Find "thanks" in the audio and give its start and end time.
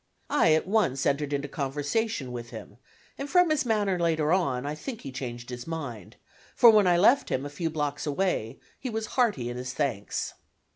9.75-10.33